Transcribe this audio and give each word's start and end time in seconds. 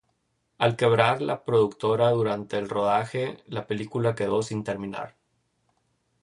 Al 0.67 0.71
quebrar 0.81 1.21
la 1.29 1.35
productora 1.49 2.09
durante 2.21 2.57
el 2.57 2.67
rodaje, 2.69 3.37
la 3.45 3.67
película 3.67 4.15
quedó 4.15 4.41
sin 4.41 4.63
terminar. 4.63 5.15